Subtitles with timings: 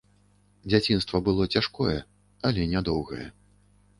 [0.71, 1.97] Дзяцінства было цяжкое,
[2.49, 3.27] але нядоўгае.